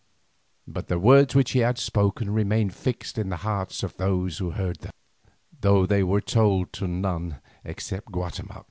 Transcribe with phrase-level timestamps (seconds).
[0.67, 4.49] But the words which he had spoken remained fixed in the hearts of those who
[4.49, 4.93] heard them,
[5.59, 8.59] though they were told to none except to Guatemoc.